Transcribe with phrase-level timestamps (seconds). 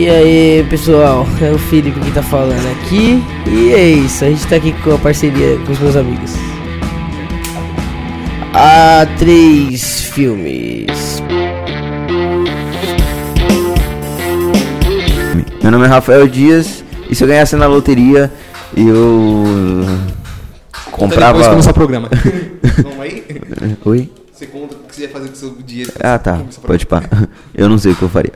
[0.00, 3.22] E aí pessoal, é o Felipe que tá falando aqui.
[3.46, 6.32] E é isso, a gente tá aqui com a parceria com os meus amigos.
[8.54, 9.76] A3
[10.06, 11.22] Filmes.
[15.62, 18.32] Meu nome é Rafael Dias e se eu ganhasse na loteria,
[18.74, 19.84] eu
[20.90, 21.32] comprava.
[21.32, 22.08] Depois começar o programa.
[22.82, 23.22] Vamos aí?
[23.84, 24.10] Oi?
[24.32, 25.86] Você conta o que você ia fazer com o seu dia.
[26.02, 27.02] Ah tá, pode pá.
[27.54, 28.32] Eu não sei o que eu faria.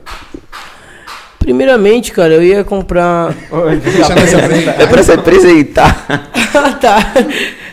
[1.45, 3.31] Primeiramente, cara, eu ia comprar.
[3.83, 4.81] Deixa nós apresentar.
[4.81, 6.05] É pra se apresentar.
[6.55, 6.97] ah, tá.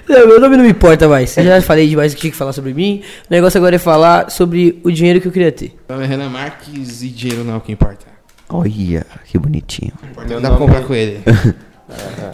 [0.06, 1.34] Não, meu nome não me importa mais.
[1.38, 3.02] Eu já falei demais o que tinha que falar sobre mim.
[3.30, 5.74] O negócio agora é falar sobre o dinheiro que eu queria ter.
[5.88, 8.04] Meu nome é Renan Marques e dinheiro não é o que importa.
[8.50, 9.92] Olha, que bonitinho.
[10.28, 11.22] Que dá pra comprar é- com ele.
[11.26, 11.30] É,
[12.28, 12.30] é.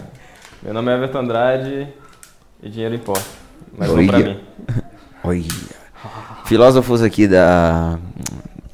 [0.61, 1.87] Meu nome é Everton Andrade
[2.61, 3.23] e dinheiro importa.
[3.79, 4.29] Mas não pra Olha.
[4.29, 4.41] mim.
[5.23, 5.45] Olha.
[6.47, 7.97] Filósofos aqui da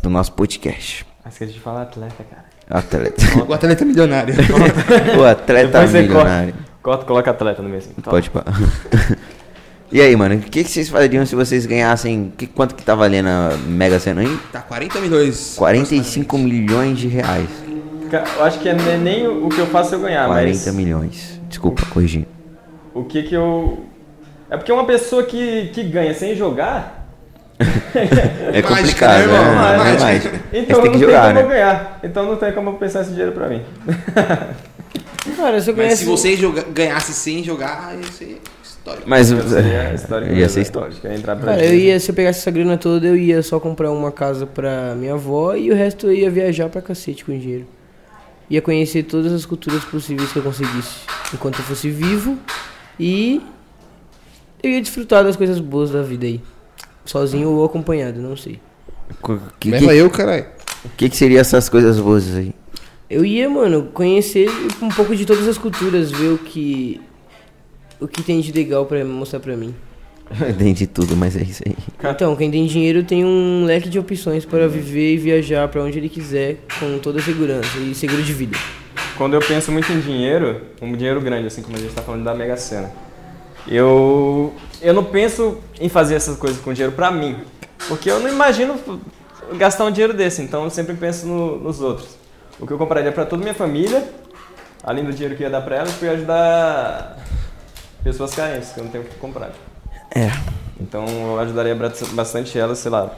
[0.02, 1.04] do nosso podcast.
[1.24, 2.44] Ah, esqueci de falar atleta, cara.
[2.68, 3.22] Atleta.
[3.48, 4.34] O atleta milionário.
[5.18, 6.54] o atleta Depois você milionário.
[6.82, 7.92] Corta, coloca atleta no assim.
[8.02, 8.10] Tá.
[8.10, 8.44] Pode pá.
[9.92, 12.32] E aí, mano, o que, que vocês fariam se vocês ganhassem.
[12.36, 14.38] Que, quanto que tá valendo a Mega Sena aí?
[14.50, 15.54] Tá 40 milhões.
[15.56, 17.48] 45 milhões de reais.
[18.36, 20.74] Eu acho que é ne- nem o que eu faço se eu ganhar, 40 mas
[20.74, 21.40] milhões.
[21.48, 22.26] Desculpa, corrigindo.
[22.92, 23.84] o que que eu...
[24.50, 27.03] É porque uma pessoa que, que ganha sem jogar...
[27.58, 29.32] É Mágica, complicado, né, né?
[29.32, 29.54] irmão?
[29.54, 30.04] Não é Mágica.
[30.04, 30.40] mágica.
[30.52, 31.54] Então tem não tem jogar, como eu né?
[31.54, 32.00] ganhar.
[32.02, 33.62] Então não tem como eu pensar esse dinheiro pra mim.
[35.36, 39.04] Cara, se eu Mas se você joga- ganhasse sem jogar, ia ser histórico.
[39.06, 40.32] Mas Seria histórico.
[40.34, 40.62] ia ser né?
[40.62, 41.06] histórico.
[41.06, 43.58] Ia entrar pra Cara, eu ia, se eu pegasse essa grana toda, eu ia só
[43.58, 47.32] comprar uma casa pra minha avó e o resto eu ia viajar pra cacete com
[47.32, 47.66] o dinheiro.
[48.50, 50.96] Ia conhecer todas as culturas possíveis que eu conseguisse
[51.32, 52.36] enquanto eu fosse vivo
[53.00, 53.40] e
[54.62, 56.40] eu ia desfrutar das coisas boas da vida aí.
[57.04, 58.60] Sozinho ou acompanhado, não sei.
[59.22, 60.46] O que, Leva que, eu, caralho.
[60.96, 62.54] que, que seria essas coisas boas aí?
[63.08, 64.48] Eu ia, mano, conhecer
[64.80, 67.00] um pouco de todas as culturas, ver o que
[68.00, 69.74] o que tem de legal pra mostrar pra mim.
[70.48, 71.76] Entendi tudo, mas é isso aí.
[72.02, 75.98] Então, quem tem dinheiro tem um leque de opções para viver e viajar pra onde
[75.98, 78.56] ele quiser com toda a segurança e seguro de vida.
[79.16, 82.24] Quando eu penso muito em dinheiro, um dinheiro grande, assim como a gente está falando
[82.24, 82.90] da Mega Sena,
[83.66, 87.38] eu, eu não penso em fazer essas coisas com dinheiro pra mim.
[87.88, 88.78] Porque eu não imagino
[89.56, 92.08] gastar um dinheiro desse, então eu sempre penso no- nos outros.
[92.58, 94.08] O que eu compraria pra toda a minha família,
[94.82, 97.16] além do dinheiro que ia dar pra elas, foi ajudar
[98.02, 99.50] pessoas carentes, que eu não tenho o que comprar.
[100.14, 100.30] É.
[100.80, 101.74] Então eu ajudaria
[102.12, 103.10] bastante elas, sei lá,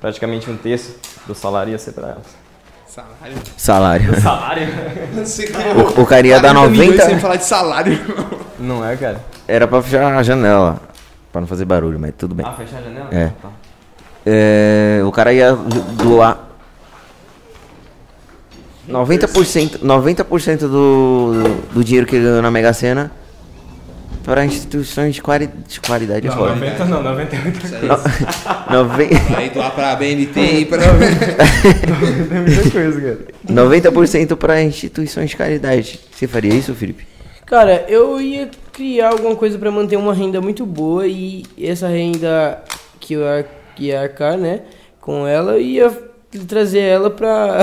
[0.00, 0.96] praticamente um terço
[1.26, 2.44] do salário ia ser pra elas.
[2.86, 3.36] Salário.
[3.56, 4.20] Salário.
[4.20, 4.68] Salário?
[5.96, 7.04] O, o cara ia dar 90.
[7.04, 7.98] Sem falar de salário.
[8.58, 9.20] Não é, cara?
[9.46, 10.80] Era pra fechar a janela.
[11.32, 12.46] Pra não fazer barulho, mas tudo bem.
[12.46, 13.08] Ah, fechar a janela?
[13.10, 13.28] É.
[13.42, 13.48] Tá.
[14.26, 16.48] É, o cara ia doar
[18.88, 21.32] 90%, 90% do,
[21.72, 23.10] do dinheiro que ele ganhou na Mega Sena
[24.24, 26.26] para instituições de, quali, de qualidade.
[26.26, 26.54] é Não, foda.
[26.54, 27.66] 90 não, 98.
[27.66, 27.88] Isso aí.
[28.72, 30.78] Noven- Aí doar pra BNT e pra.
[30.80, 33.18] Tem muita coisa, cara.
[33.92, 36.00] 90% para instituições de caridade.
[36.10, 37.06] Você faria isso, Felipe?
[37.44, 42.62] Cara, eu ia criar alguma coisa pra manter uma renda muito boa e essa renda
[43.00, 43.46] que eu ar-
[43.76, 44.60] que ia arcar, né,
[45.00, 45.90] com ela, ia
[46.48, 47.62] trazer ela pra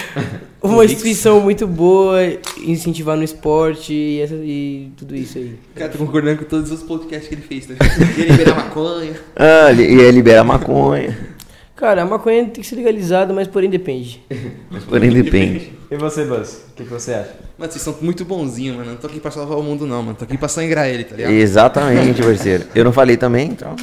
[0.62, 2.18] uma instituição muito boa,
[2.64, 5.56] incentivar no esporte e, essa- e tudo isso aí.
[5.74, 7.76] O cara tá concordando com todos os podcasts que ele fez, né?
[8.18, 9.12] Ia liberar maconha.
[9.36, 11.35] Ah, ele ia liberar maconha.
[11.76, 14.24] Cara, a maconha tem que ser legalizada, mas porém depende.
[14.70, 15.72] Mas porém depende.
[15.90, 16.64] E você, Buzz?
[16.70, 17.34] O que, que você acha?
[17.58, 18.90] Mano, vocês são muito bonzinhos, mano.
[18.90, 20.16] Não tô aqui pra salvar o mundo, não, mano.
[20.16, 21.32] Tô aqui pra sangrar ele, tá ligado?
[21.32, 22.64] Exatamente, parceiro.
[22.74, 23.76] Eu não falei também, então.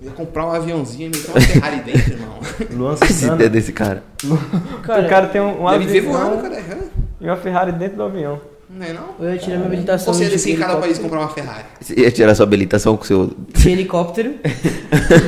[0.00, 2.38] Eu ia comprar um aviãozinho e meter uma Ferrari dentro, irmão.
[2.72, 4.02] Luan Esse ideia desse cara.
[4.24, 6.56] o cara tem um, um Deve avião voando, cara.
[6.56, 6.78] é?
[7.20, 8.40] e uma Ferrari dentro do avião.
[8.68, 9.10] Não é não?
[9.20, 11.28] Eu ia tirar minha habilitação você ia de descer em cada país e comprar uma
[11.28, 11.64] Ferrari?
[11.80, 13.30] Você ia tirar sua habilitação com seu.
[13.54, 14.34] de helicóptero.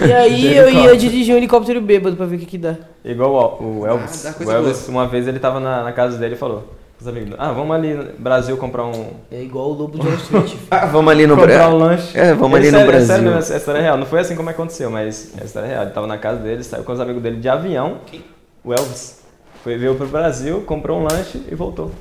[0.08, 2.76] e aí eu ia dirigir um helicóptero bêbado pra ver o que que dá.
[3.04, 4.26] Igual o, o Elvis.
[4.26, 7.36] Ah, o Elvis, uma vez ele tava na, na casa dele e falou: os amigos,
[7.38, 9.10] ah, vamos ali no Brasil comprar um.
[9.30, 10.54] É igual o lobo de Wall Street.
[10.70, 11.78] Ah, vamos ali no comprar um Brasil.
[11.78, 12.18] lanche.
[12.18, 13.14] É, vamos Ele ali no sério- é Brasil.
[13.14, 13.96] sério essa história é real.
[13.96, 15.82] Não foi assim como aconteceu, mas a história é real.
[15.84, 17.98] Ele tava na casa dele, saiu com os amigos dele de avião.
[18.06, 18.24] Quem?
[18.64, 19.20] O Elvis.
[19.62, 21.92] Foi, veio pro Brasil, comprou um lanche e voltou.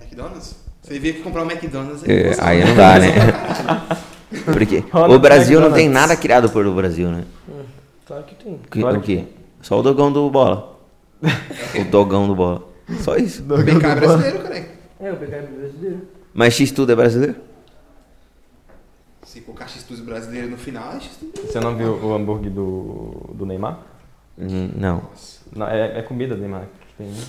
[0.00, 0.62] McDonald's?
[0.84, 3.08] Você via que comprar um McDonald's É, você aí vai- não dá, né?
[4.52, 7.24] Porque Ronald o Brasil não tem nada criado por o Brasil, né?
[8.06, 8.58] Claro que tem.
[8.70, 9.24] Que- Claro o que quê?
[9.62, 10.78] Só o dogão do bola.
[11.22, 12.68] o dogão do bola.
[13.00, 13.42] Só isso.
[13.42, 14.66] O BK é brasileiro, cara.
[15.00, 16.08] É, o PK brasileiro.
[16.34, 17.36] Mas X tudo é brasileiro?
[19.24, 23.46] Se colocar X-Tudo brasileiro no final, é X-Tudo Você não viu o hambúrguer do, do
[23.46, 23.78] Neymar?
[24.36, 25.02] Não.
[25.56, 26.66] Não, é, é comida do Neymar.
[26.88, 27.22] que tem, né?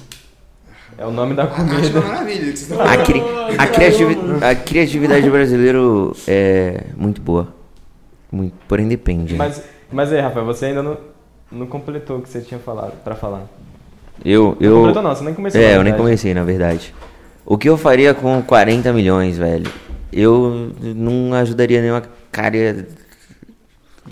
[0.97, 2.01] É o nome da Acho uma comida.
[2.01, 2.51] maravilha.
[2.51, 3.23] que vocês A, cri-
[3.57, 7.47] a, criativi- a criatividade do brasileiro é muito boa.
[8.31, 9.33] Muito, porém depende.
[9.33, 9.37] né?
[9.37, 9.61] Mas,
[9.91, 10.97] mas aí, Rafael, você ainda não,
[11.51, 13.43] não completou o que você tinha falado pra falar.
[14.23, 15.59] eu, Não eu, completou não, você nem começou.
[15.61, 16.93] É, eu nem comecei, na verdade.
[17.45, 19.69] O que eu faria com 40 milhões, velho?
[20.11, 22.88] Eu não ajudaria nenhuma cara.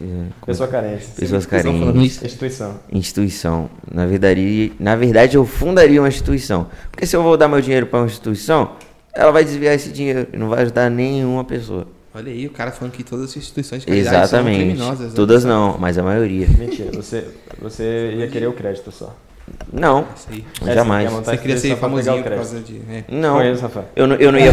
[0.02, 0.06] É,
[0.46, 1.06] Pessoa carente.
[1.16, 2.24] Pessoas estão falando carentes.
[2.24, 2.80] Instituição.
[2.92, 3.70] Instituição.
[3.92, 6.68] Na verdade, na verdade, eu fundaria uma instituição.
[6.92, 8.72] Porque se eu vou dar meu dinheiro pra uma instituição,
[9.14, 11.88] ela vai desviar esse dinheiro e não vai ajudar nenhuma pessoa.
[12.16, 14.58] Olha aí, o cara falando que todas as instituições de caridade são Exatamente.
[14.60, 15.10] criminosas.
[15.10, 15.16] né?
[15.16, 16.48] Todas não, mas a maioria.
[16.48, 17.28] Mentira, você,
[17.60, 19.16] você ia querer o crédito só.
[19.72, 20.46] Não, Isso aí.
[20.68, 21.12] É, jamais.
[21.12, 22.50] você Você queria ser famosinho o por crédito.
[22.50, 22.78] causa de...
[22.90, 23.04] É.
[23.10, 23.36] Não.
[23.38, 23.86] Conheço, Rafael.
[23.96, 24.52] Eu não, eu não ia,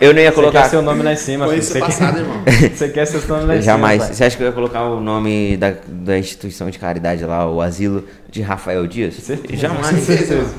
[0.00, 0.62] eu não ia Você colocar.
[0.62, 1.50] quer seu nome lá em cima, filho.
[1.58, 2.42] Conheço Você passado, irmão.
[2.44, 4.02] quer, você quer seu nome lá em Jamais.
[4.02, 4.14] cima.
[4.14, 7.60] Você acha que eu ia colocar o nome da, da instituição de caridade lá, o
[7.60, 9.14] asilo de Rafael Dias?
[9.14, 9.60] Certeza.
[9.60, 9.86] Jamais.
[9.98, 10.50] Certeza, irmão.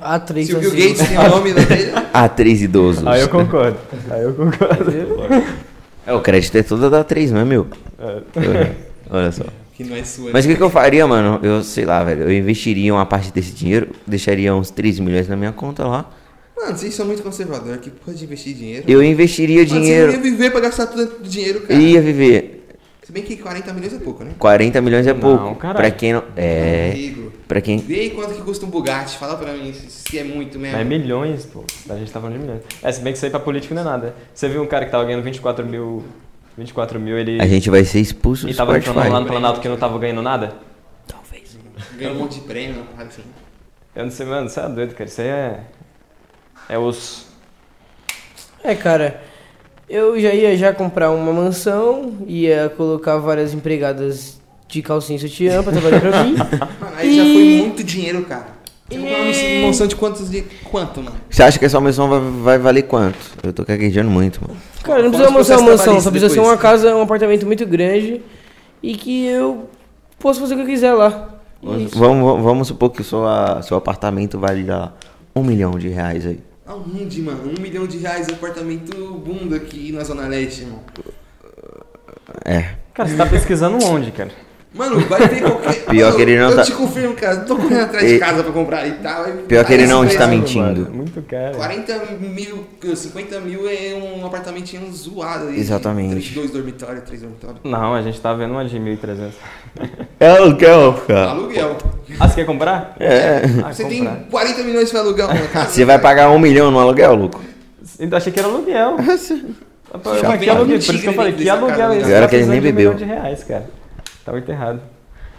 [0.00, 0.70] A três Se o Bill.
[0.70, 1.92] Gates tem o nome dele...
[2.14, 3.06] A3 idosos.
[3.06, 3.76] Aí eu concordo.
[4.10, 4.92] Aí eu concordo.
[6.06, 7.66] É, o crédito é todo da A3, não é meu?
[7.98, 8.16] É.
[8.36, 9.44] Eu- Olha só.
[9.76, 10.30] Que não é sua.
[10.32, 11.38] Mas o que, que eu faria, mano?
[11.44, 12.22] Eu sei lá, velho.
[12.22, 16.10] Eu investiria uma parte desse dinheiro, deixaria uns 3 milhões na minha conta lá.
[16.56, 17.80] Mano, vocês são muito conservadores.
[17.82, 18.84] Que pode investir dinheiro.
[18.88, 21.78] Eu investiria Mano, Você não ia dinheiro viver pra gastar todo o dinheiro, cara.
[21.78, 22.52] ia viver.
[23.02, 24.32] Se bem que 40 milhões é pouco, né?
[24.36, 25.54] 40 milhões é Não, pouco.
[25.56, 25.76] caralho.
[25.76, 26.24] Pra quem não.
[26.34, 26.90] É.
[26.92, 27.32] Amigo.
[27.46, 27.78] Pra quem.
[27.78, 29.16] Vê aí quanto que custa um Bugatti.
[29.18, 30.76] Fala pra mim se se é muito mesmo.
[30.76, 31.62] É milhões, pô.
[31.88, 32.62] A gente tá falando de milhões.
[32.82, 34.14] É, se bem que isso aí pra político não é nada.
[34.34, 36.02] Você viu um cara que tava ganhando 24 mil.
[36.56, 37.40] 24 mil, ele.
[37.40, 39.98] A gente vai ser expulso do E tava reclamando lá no Planalto que não tava
[39.98, 40.54] ganhando nada?
[41.98, 43.22] Ganha um monte de prêmio, assim.
[43.94, 45.08] Eu não sei, mano, você é doido, cara.
[45.08, 45.60] Isso aí é.
[46.68, 47.26] É osso.
[48.62, 49.22] É, cara,
[49.88, 55.62] eu já ia já comprar uma mansão, ia colocar várias empregadas de calcinha e sutiã
[55.62, 56.34] pra trabalhar pra mim.
[56.80, 58.48] Mano, aí já E- foi muito dinheiro, cara.
[58.88, 61.16] Você comprou uma E- mansão de quantos de quanto, mano?
[61.28, 63.18] Você acha que essa mansão vai, vai valer quanto?
[63.42, 64.56] Eu tô caguejando muito, mano.
[64.84, 68.22] Cara, não precisa ser uma mansão, só precisa ser uma casa, um apartamento muito grande
[68.82, 69.68] e que eu
[70.18, 71.30] posso fazer o que eu quiser lá.
[71.60, 74.94] Vamos, vamos- vamos supor que o seu, apartamento vale lá
[75.34, 76.38] um milhão de reais aí.
[76.64, 77.52] Aonde, mano?
[77.58, 80.80] Um milhão de reais apartamento bunda aqui na Zona Leste, irmão.
[82.44, 82.74] É.
[82.94, 84.30] Cara, você tá pesquisando onde, cara?
[84.76, 85.74] Mano, vai ter qualquer.
[85.86, 87.36] Pior Mano, que ele não eu tá- te confirmo, cara.
[87.38, 89.24] Tô correndo atrás E- de casa pra comprar e tal.
[89.48, 90.80] Pior que ele não está preço, mentindo.
[90.82, 91.56] Mano, muito caro.
[91.56, 95.58] 40 mil, 50 mil é um apartamentinho zoado aí.
[95.58, 96.10] Exatamente.
[96.10, 97.60] Três, dois dormitórios, três dormitórios.
[97.64, 99.30] Não, a gente tá vendo uma de 1.300.
[100.20, 101.30] É aluguel, cara.
[101.30, 101.76] Aluguel.
[102.20, 102.94] Ah, você quer comprar?
[102.98, 103.42] É.
[103.64, 103.88] Ah, Você comprar.
[104.14, 105.70] tem 40 milhões pra alugar uma casa.
[105.70, 107.40] Você vai pagar um milhão no aluguel, Luco?
[108.00, 108.96] Ainda achei que era aluguel.
[109.02, 110.66] Mas que aluguel?
[110.66, 111.96] Por isso que eu falei, que aluguel é né?
[111.98, 112.04] esse?
[112.06, 112.94] Agora Tá que ele nem de um bebeu.
[112.94, 113.64] milhão de reais, cara.
[114.26, 114.80] Tá muito errado.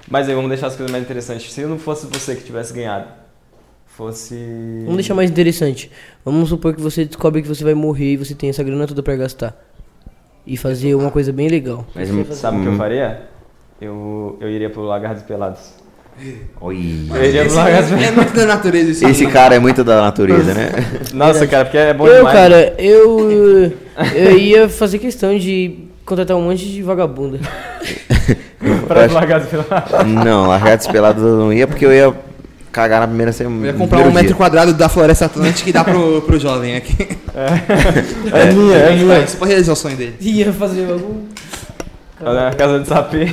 [0.09, 1.51] Mas aí, vamos deixar as coisas mais interessantes.
[1.51, 3.07] Se não fosse você que tivesse ganhado,
[3.85, 4.33] fosse...
[4.83, 5.91] Vamos deixar mais interessante.
[6.23, 9.03] Vamos supor que você descobre que você vai morrer e você tem essa grana toda
[9.03, 9.53] pra gastar.
[10.45, 11.85] E fazer uma coisa bem legal.
[11.93, 12.07] Mas,
[12.37, 12.63] Sabe o Hum.
[12.63, 13.23] que eu faria?
[13.81, 15.73] Eu, eu iria pro Lagartos Pelados.
[16.61, 17.07] Oi.
[17.11, 19.83] Eu iria pro Esse Lagartos é, é muito da natureza esse Esse cara é muito
[19.83, 20.69] da natureza, né?
[21.13, 22.35] Nossa, cara, porque é bom eu, demais.
[22.35, 23.73] cara, eu.
[24.15, 27.39] Eu ia fazer questão de contratar um monte de vagabunda.
[28.87, 30.07] Pra acho- Pelados.
[30.07, 32.13] Não, largados pelados eu não ia porque eu ia
[32.71, 33.61] cagar na primeira semana.
[33.67, 36.95] Eu ia comprar um metro quadrado da Floresta Atlântica e dar pro, pro jovem aqui.
[38.33, 39.19] É minha, é minha.
[39.19, 40.15] Isso pra realizar o sonho dele.
[40.19, 41.23] Ia fazer algum.
[42.19, 43.27] Olha a casa de sapê.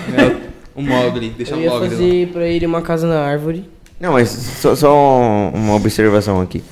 [0.74, 1.90] O Mogli, deixa Eu o ia Mogli lá.
[1.90, 3.68] fazer pra ele uma casa na árvore.
[3.98, 6.62] Não, mas só, só um- uma observação aqui.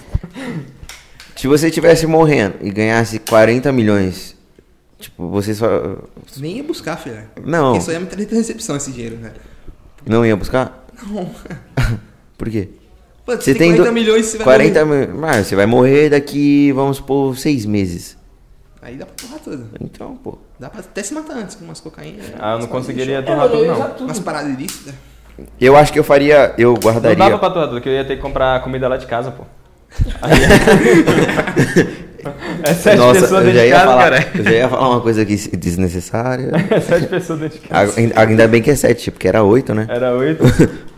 [1.36, 4.36] Se você tivesse morrendo e ganhasse 40 milhões,
[5.02, 5.66] tipo, você só.
[6.38, 7.26] Nem ia buscar, filha.
[7.44, 7.76] Não.
[7.76, 9.34] Isso aí é muita recepção, esse dinheiro, velho.
[10.06, 10.86] Não ia buscar?
[11.06, 11.30] Não.
[12.38, 12.68] Por quê?
[13.24, 15.06] Pô, Você você tem tem 40 do- milhões, você vai 40 morrer.
[15.08, 15.16] mil.
[15.20, 18.16] Mas você vai morrer daqui, vamos supor, seis meses.
[18.80, 19.66] Aí dá pra torrar tudo.
[19.80, 20.38] Então, pô.
[20.58, 22.22] Dá pra até se matar antes com umas cocaína.
[22.40, 23.74] Ah, eu não conseguiria torrar tudo, não.
[23.76, 24.94] ilícitas, Umas paradas ilícitas.
[25.60, 26.52] Eu acho que eu faria.
[26.58, 27.16] Eu Não guardaria.
[27.16, 29.44] dava pra torrar tudo, porque eu ia ter que comprar comida lá de casa, pô.
[30.20, 30.32] Aí...
[32.64, 34.28] é sete Nossa, pessoas dentro de casa, falar, cara.
[34.34, 36.50] eu já ia falar uma coisa aqui desnecessária.
[36.70, 37.94] É sete pessoas dentro de casa.
[38.16, 39.86] Ainda bem que é sete, porque era oito, né?
[39.88, 40.42] Era oito.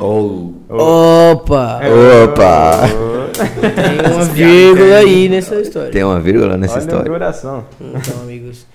[0.00, 0.52] Oh.
[0.70, 1.80] Opa!
[2.24, 2.88] Opa!
[3.38, 5.90] Tem uma vírgula aí nessa história.
[5.90, 7.10] Tem uma vírgula nessa Olha história.
[7.10, 7.64] coração.
[7.80, 8.66] Então, amigos.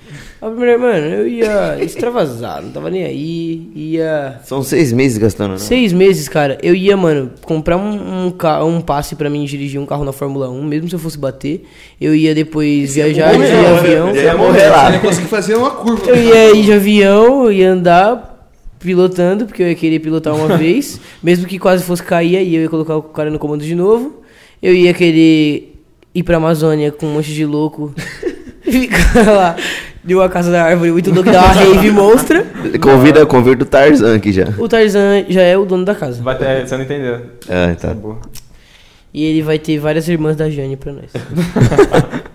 [0.41, 3.71] A primeira, mano, eu ia extravasar, não tava nem aí.
[3.75, 4.41] Ia.
[4.43, 5.57] São seis meses gastando, né?
[5.57, 9.85] Seis meses, cara, eu ia, mano, comprar um, um, um passe pra mim dirigir um
[9.85, 11.63] carro na Fórmula 1, mesmo se eu fosse bater.
[11.99, 14.09] Eu ia depois viajar de morrer, avião.
[14.09, 14.87] Eu ia morrer lá.
[14.89, 16.09] Você ia conseguir fazer uma curva.
[16.09, 18.32] Eu ia ir de avião, eu ia andar
[18.83, 20.99] pilotando, porque eu ia querer pilotar uma vez.
[21.21, 24.21] Mesmo que quase fosse cair, aí eu ia colocar o cara no comando de novo.
[24.61, 25.75] Eu ia querer
[26.13, 27.93] ir pra Amazônia com um monte de louco.
[28.63, 29.55] Ficar lá
[30.03, 32.45] de uma casa da árvore muito louco, dar uma rave monstra.
[32.81, 34.45] Convida, convida o Tarzan aqui já.
[34.57, 36.21] O Tarzan já é o dono da casa.
[36.21, 37.21] Vai ter, você não entendeu.
[37.49, 37.93] Ah, tá.
[37.93, 38.19] Boa.
[39.13, 41.11] E ele vai ter várias irmãs da Jane pra nós.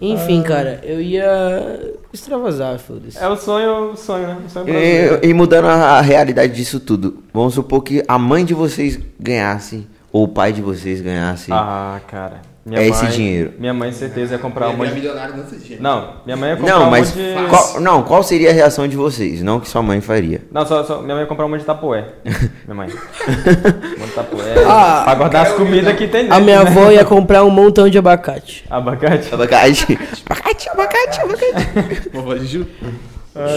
[0.00, 1.80] Enfim, cara, eu ia
[2.12, 3.18] extravasar, foda-se.
[3.18, 4.38] É o sonho, o sonho, né?
[4.46, 4.68] O sonho.
[4.68, 9.86] E, e mudando a realidade disso tudo, vamos supor que a mãe de vocês ganhasse,
[10.12, 11.52] ou o pai de vocês ganhasse.
[11.52, 12.49] Ah, cara.
[12.70, 13.52] Minha É esse mãe- dinheiro.
[13.58, 14.94] Minha mãe, certeza, ia comprar Ele um monte é de...
[15.00, 15.34] milionário.
[15.80, 17.48] Não, minha mãe ia comprar não, um mas monte de...
[17.48, 19.42] qual, não, qual seria a reação de vocês?
[19.42, 20.42] Não que sua mãe faria.
[20.52, 22.04] Não, só, só minha mãe ia comprar um monte de tapoé.
[22.64, 22.88] Minha mãe.
[23.26, 24.54] Um monte de tapoé.
[24.68, 26.70] Ah, pra guardar as comidas que tem A dentro, minha né?
[26.70, 28.64] avó ia comprar um montão de abacate.
[28.70, 29.34] Abacate.
[29.34, 29.98] Abacate.
[30.26, 32.08] abacate, abacate, abacate.
[32.12, 32.66] Vovó Juju.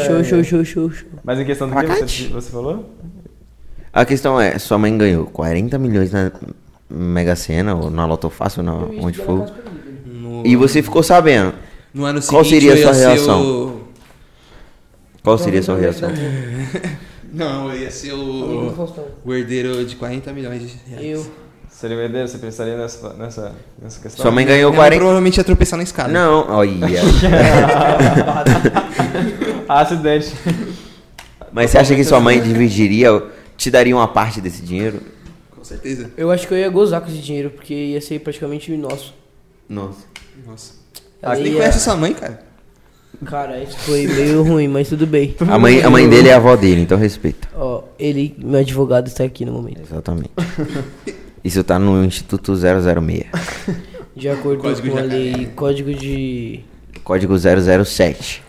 [0.07, 1.07] Show, show, show, show, show.
[1.23, 2.23] Mas em questão do que Abacate.
[2.29, 2.89] você, você falou?
[3.91, 6.31] A questão é, sua mãe ganhou 40 milhões na
[6.93, 9.51] Mega Sena, ou na Loto Fácil, na, onde for.
[10.05, 11.53] No, E você ficou sabendo.
[11.93, 13.41] no ano Qual seguinte, seria a eu sua reação?
[13.41, 13.81] o-
[15.23, 16.09] Qual seria a sua reação?
[17.33, 18.71] Não, eu ia ser o...
[19.25, 21.05] o herdeiro de 40 milhões de reais.
[21.19, 21.25] Eu.
[21.67, 22.27] Seria o herdeiro?
[22.27, 24.21] Você pensaria nessa, nessa, nessa questão?
[24.21, 24.99] Sua mãe ganhou Minha mãe 40.
[24.99, 26.13] provavelmente ia tropeçar na escada.
[26.13, 27.01] Não, olha.
[29.67, 30.33] Acidente.
[31.51, 33.23] Mas você acha que sua mãe dividiria,
[33.57, 35.01] te daria uma parte desse dinheiro?
[35.63, 36.11] Com certeza.
[36.17, 39.15] Eu acho que eu ia gozar com esse dinheiro, porque ia ser praticamente nosso.
[39.69, 40.03] Nossa.
[40.45, 40.73] Nossa.
[41.21, 42.43] Você nem ia- conhece sua mãe, cara?
[43.23, 45.33] Cara, isso foi meio ruim, mas tudo bem.
[45.49, 47.47] A mãe, a mãe dele é a avó dele, então respeita.
[47.55, 49.79] Ó, ele, meu advogado, está aqui no momento.
[49.81, 50.31] Exatamente.
[51.41, 53.23] Isso tá no Instituto 006.
[54.13, 56.59] De acordo Código com a lei, código de.
[57.05, 58.42] Código 007.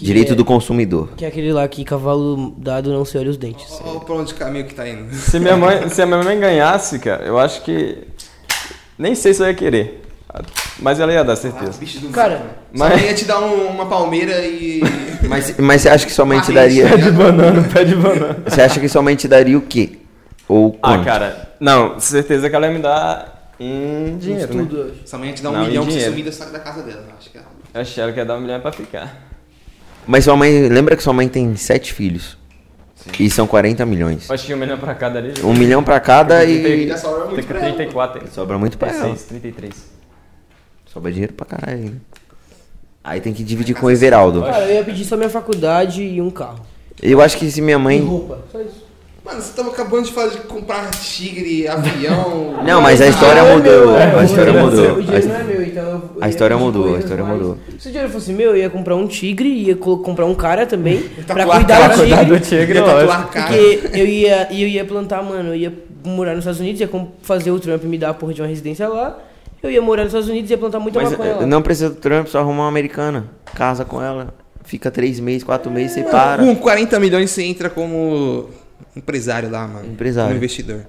[0.00, 1.10] Que Direito é- do consumidor.
[1.14, 3.66] Que é aquele lá que cavalo dado não se olha os dentes.
[3.84, 5.14] Olha pra onde caminho que tá indo.
[5.14, 7.98] Se minha mãe, se a minha mãe ganhasse, cara, eu acho que.
[8.98, 10.02] Nem sei se eu ia querer.
[10.78, 11.78] Mas ela ia dar, certeza.
[11.78, 12.46] bicho do Cara, Sua
[12.88, 14.80] mas- mãe ia te dar um- uma palmeira e...
[15.28, 16.88] Mas, mas você acha que sua mãe te Ah, daria.
[16.88, 18.38] Pé de banana, pé de banana.
[18.46, 19.98] Você acha que sua mãe te daria o quê?
[20.48, 21.04] Ou Ah, quanto?
[21.04, 21.52] cara.
[21.60, 24.90] Não, certeza que ela ia me dar em dinheiro, né?
[25.04, 26.12] Sua mãe ia te dar um Não, milhão pra você dinheiro.
[26.12, 27.04] sumir da saco da casa dela.
[27.18, 27.42] Acho que é.
[27.74, 29.29] Eu achei que ela quer dar um milhão pra ficar.
[30.06, 30.68] Mas sua mãe.
[30.68, 32.36] Lembra que sua mãe tem sete filhos?
[33.18, 34.28] E são 40 milhões.
[34.28, 35.32] Eu acho que um milhão pra cada ali.
[35.42, 36.88] Um milhão pra cada e.
[36.88, 37.66] Já sobra Tem muito pra ela.
[37.74, 38.22] 34.
[38.22, 38.28] hein?
[38.32, 38.98] Sobra muito pra ela.
[39.00, 39.74] 36, 33.
[40.92, 41.78] Sobra dinheiro pra caralho.
[41.84, 41.92] né?
[43.02, 44.42] Aí tem que dividir com o Everaldo.
[44.42, 46.60] Cara, eu ia pedir só minha faculdade e um carro.
[47.02, 48.00] Eu acho que se minha E mãe.
[48.04, 48.40] roupa.
[48.52, 48.84] Só isso.
[49.24, 52.62] Mano, você tava acabando de falar de comprar tigre, avião...
[52.64, 53.72] Não, mas a história é mudou.
[53.86, 54.96] meu, é, A história mudou.
[54.96, 57.36] O dinheiro não é meu, então eu- eu A ia história mudou, a história mais-
[57.38, 57.58] mudou.
[57.78, 60.66] Se o dinheiro fosse meu, eu ia comprar um tigre, ia co- comprar um cara
[60.66, 62.66] também, pra tatuar cuidar cara, do Cuidar do tigre.
[62.66, 63.22] tigre, cara.
[63.26, 65.72] Porque eu ia, eu ia plantar, mano, eu ia
[66.04, 66.90] morar nos Estados Unidos, ia
[67.22, 69.18] fazer o Trump me dar a porra de uma residência lá.
[69.62, 71.46] Eu ia morar nos Estados Unidos e ia plantar muita Mas maconha eh, lá.
[71.46, 73.26] não precisa do Trump, só arrumar uma americana.
[73.54, 74.32] Casa com ela.
[74.64, 76.42] Fica três meses, quatro meses, você para.
[76.42, 78.48] Com 40 milhões você entra como
[78.96, 79.86] empresário lá, mano.
[79.86, 80.28] Empresário.
[80.30, 80.80] Como investidor.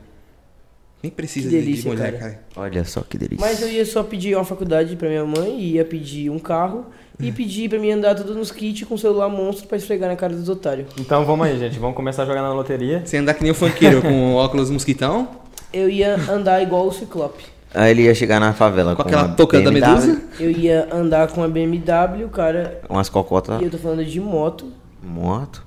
[1.03, 2.31] Nem precisa Que de- de delícia, mulher, cara.
[2.33, 2.39] cara.
[2.55, 3.43] Olha só que delícia.
[3.45, 6.85] Mas eu ia só pedir uma faculdade pra minha mãe, ia pedir um carro
[7.19, 10.33] e pedir pra mim andar tudo nos kits com celular monstro pra esfregar na cara
[10.35, 10.87] dos otários.
[10.99, 11.77] Então vamos aí, gente.
[11.79, 13.01] Vamos começar a jogar na loteria.
[13.05, 15.27] Você andar que nem o funkeiro com óculos mosquitão,
[15.73, 17.45] Eu ia andar igual o Ciclope.
[17.73, 20.21] Aí ele ia chegar na favela com com, aquela uma touca da medusa.
[20.39, 24.65] Eu ia andar com a BMW, cara, Umas cocotas, e eu tô falando de moto.
[25.01, 25.65] moto.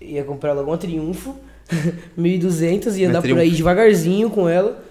[0.00, 1.36] Ia comprar logo uma Triunfo,
[2.18, 4.82] 1.200, ia Uma andar por aí devagarzinho com ela,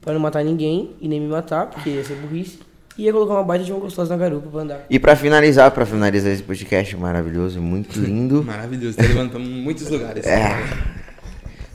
[0.00, 2.58] pra não matar ninguém e nem me matar, porque ia ser burrice.
[2.96, 4.86] E ia colocar uma baita de uma gostosa na garupa pra andar.
[4.88, 8.42] E pra finalizar, pra finalizar esse podcast maravilhoso, muito lindo.
[8.46, 10.24] Maravilhoso, tá levando pra muitos lugares.
[10.24, 10.56] É.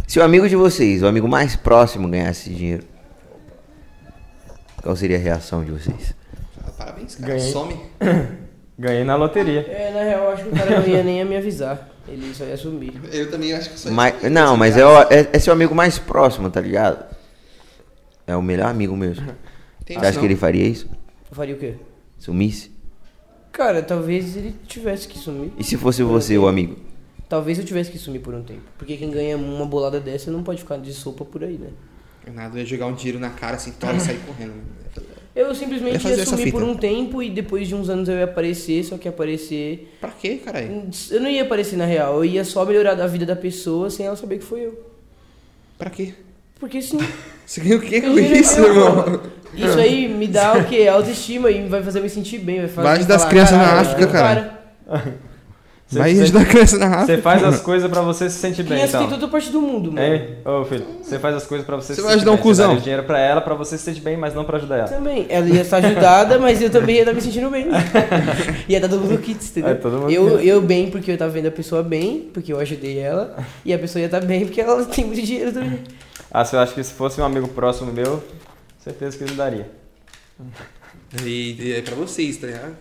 [0.07, 2.83] Se o amigo de vocês, o amigo mais próximo, ganhasse dinheiro,
[4.81, 6.15] qual seria a reação de vocês?
[6.65, 7.33] Ah, Parabéns, cara.
[7.33, 7.51] Ganhei.
[7.51, 7.75] Some.
[8.79, 9.59] Ganhei na loteria.
[9.69, 11.89] É, na real, eu acho que o cara não ia nem me avisar.
[12.07, 12.93] Ele só ia sumir.
[13.11, 15.99] Eu também acho que sou Mas- não, mas é, o- é, é seu amigo mais
[15.99, 17.05] próximo, tá ligado?
[18.25, 19.27] É o melhor amigo mesmo.
[19.85, 20.87] Tem Você acha que ele faria isso?
[21.29, 21.75] Eu faria o quê?
[22.17, 22.71] Sumisse?
[23.51, 25.51] Cara, talvez ele tivesse que sumir.
[25.57, 26.77] E se fosse você, o amigo?
[27.27, 28.61] Talvez eu tivesse que sumir por um tempo.
[28.77, 31.69] Porque quem ganha uma bolada dessa não pode ficar de sopa por aí, né?
[32.33, 34.53] Nada, eu ia jogar um tiro na cara assim, tora e sair correndo.
[35.35, 38.23] Eu simplesmente fazer ia sumir por um tempo e depois de uns anos eu ia
[38.25, 39.95] aparecer, só que aparecer.
[40.01, 40.89] Pra quê, caralho?
[41.11, 44.05] Eu não ia aparecer na real, eu ia só melhorar a vida da pessoa sem
[44.05, 44.83] ela saber que foi eu.
[45.77, 46.13] Pra quê?
[46.59, 46.99] Porque sim.
[47.45, 49.21] Você ganha o quê com isso, irmão?
[49.55, 50.87] Isso aí me dá o quê?
[50.87, 52.59] Autoestima e vai fazer eu me sentir bem.
[52.59, 54.59] Vai fazer Base das falar, crianças na "Caralho, África, cara."
[55.91, 57.05] Vai você- ajudar a criança na raça.
[57.07, 59.09] Você faz as coisas pra você se sentir bem, Criança então.
[59.09, 60.05] tem toda parte do mundo, mano.
[60.15, 60.35] Hein?
[60.45, 62.43] Ô, filho, você faz as coisas pra você Você se vai sentir ajudar um bem.
[62.43, 62.75] cuzão.
[62.75, 64.87] Você dinheiro pra ela pra você se sentir bem, mas não pra ajudar ela.
[64.87, 65.25] Também.
[65.29, 67.65] Ela ia estar ajudada, mas eu também ia estar me sentindo bem.
[68.69, 69.71] ia estar todo mundo kits, entendeu?
[69.71, 72.59] É, todo mundo eu, eu bem porque eu tava vendo a pessoa bem, porque eu
[72.59, 73.35] ajudei ela.
[73.65, 75.79] E a pessoa ia estar bem porque ela tem muito dinheiro também.
[76.31, 78.21] Ah, se eu acho que se fosse um amigo próximo meu,
[78.83, 79.67] certeza que ele daria.
[81.25, 82.75] E, e é pra vocês, tá ligado?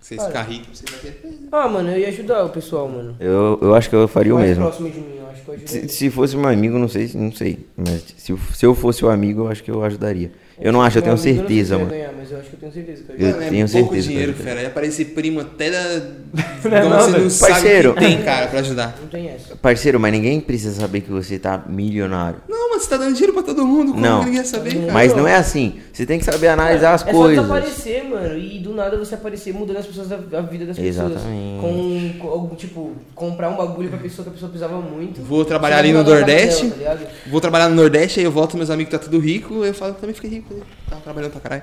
[0.00, 0.28] Vocês Olha.
[0.28, 1.38] ficar ricos, você vai ter.
[1.52, 3.16] Ah, mano, eu ia ajudar o pessoal, mano.
[3.20, 4.64] Eu, eu acho que eu faria o mesmo.
[4.64, 5.88] próximo de mim, eu acho que eu ajudaria.
[5.88, 7.66] Se, se fosse meu amigo, não sei, não sei.
[7.76, 10.32] Mas se, se eu fosse o amigo, eu acho que eu ajudaria.
[10.58, 11.90] Eu não acho, eu tenho certeza, mano.
[12.30, 14.08] Mas eu acho que eu tenho certeza que eu Eu tenho é pouco certeza que
[14.08, 14.62] dinheiro, fera.
[14.62, 15.78] Ia aparecer primo até da.
[16.62, 17.90] Não é Então não, você não sabe Parceiro.
[17.90, 18.98] o que tem, cara, pra ajudar.
[19.00, 19.56] Não tem essa.
[19.56, 22.40] Parceiro, mas ninguém precisa saber que você tá milionário.
[22.48, 23.92] Não, mas você tá dando dinheiro pra todo mundo.
[23.92, 24.20] Como Não.
[24.20, 24.92] que ninguém ia saber, cara?
[24.92, 25.80] Mas não é assim.
[25.92, 27.46] Você tem que saber analisar as é coisas.
[27.46, 31.10] só desaparecer, mano, e do nada você aparecer mudando as pessoas, a, vida das pessoas.
[31.10, 31.60] Exatamente.
[31.60, 35.22] Com, com algum, tipo, comprar um bagulho pra pessoa que a pessoa precisava muito.
[35.22, 36.66] Vou trabalhar ali no Nordeste.
[36.66, 37.06] dela, tá?
[37.26, 40.00] Vou trabalhar no Nordeste, aí eu volto, meus amigos tá tudo rico, eu falo que
[40.00, 40.54] também fiquei rico.
[40.54, 40.60] né?
[40.88, 41.62] Tava trabalhando pra caralho.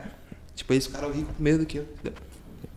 [0.58, 1.86] Tipo, esse cara é o rico mesmo do que eu.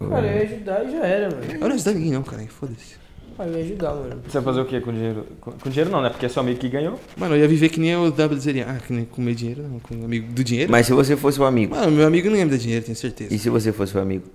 [0.08, 1.42] Cara, eu ia ajudar e já era, mano.
[1.52, 2.46] Eu não ajudo ninguém não, cara.
[2.46, 3.00] Foda-se.
[3.38, 4.22] Ah, eu ia ajudar, mano.
[4.28, 5.26] Você vai fazer o que com dinheiro?
[5.40, 6.10] Com, com dinheiro não, né?
[6.10, 7.00] Porque é seu amigo que ganhou.
[7.16, 8.66] Mano, eu ia viver que nem o W dizeria.
[8.68, 9.78] Ah, que nem com meu dinheiro, não.
[9.80, 10.70] Com o amigo do dinheiro.
[10.70, 12.96] Mas se você fosse o amigo, Mano, meu amigo não ia me dar dinheiro, tenho
[12.96, 13.34] certeza.
[13.34, 14.26] e se você fosse o amigo,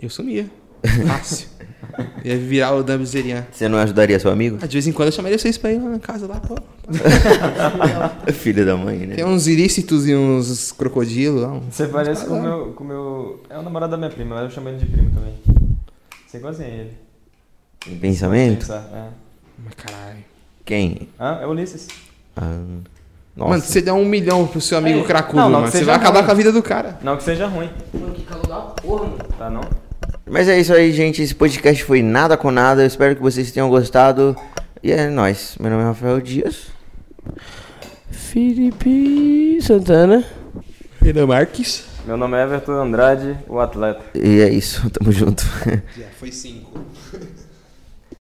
[0.00, 0.50] Eu sumia.
[1.06, 1.48] Fácil.
[2.24, 3.46] ia virar o W dizeria.
[3.52, 4.58] você não ajudaria seu amigo?
[4.60, 6.56] Ah, de vez em quando eu chamaria vocês pra ir lá na casa lá, pô.
[8.32, 9.14] Filho da mãe, né?
[9.16, 11.60] Tem uns ilícitos e uns crocodilos lá.
[11.70, 13.42] Você parece com o meu, com meu.
[13.48, 15.34] É o namorado da minha prima, mas eu chamo ele de primo também.
[16.26, 16.92] Você igualzinho a ele.
[17.88, 18.60] Em pensamento?
[18.60, 19.08] Pensar, é.
[19.64, 20.18] Mas caralho.
[20.64, 21.08] Quem?
[21.18, 21.88] Ah, é o Ulisses.
[22.36, 22.58] Ah,
[23.36, 23.50] nossa.
[23.50, 25.04] Mano, se você der um milhão pro seu amigo É.
[25.04, 26.26] cracudo, Não, não mano, você vai acabar ruim.
[26.26, 26.98] com a vida do cara.
[27.02, 29.18] Não que seja ruim, Mano, que calor da porra, mano.
[29.38, 29.62] tá não?
[30.28, 31.20] Mas é isso aí, gente.
[31.20, 32.82] Esse podcast foi nada com nada.
[32.82, 34.36] Eu espero que vocês tenham gostado.
[34.82, 35.56] E é nóis.
[35.60, 36.66] Meu nome é Rafael Dias.
[38.10, 40.24] Felipe Santana.
[41.00, 41.84] Renan Marques.
[42.04, 44.02] Meu nome é Everton Andrade, o atleta.
[44.12, 44.90] E é isso.
[44.90, 45.44] Tamo junto.
[45.96, 46.66] Já foi sim.